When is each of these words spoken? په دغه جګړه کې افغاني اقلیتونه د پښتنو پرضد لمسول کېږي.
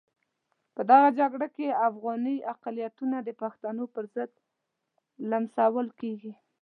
په 0.75 0.81
دغه 0.89 1.09
جګړه 1.19 1.47
کې 1.55 1.67
افغاني 1.89 2.35
اقلیتونه 2.53 3.17
د 3.23 3.29
پښتنو 3.41 3.83
پرضد 3.93 4.31
لمسول 5.29 5.87
کېږي. 5.99 6.33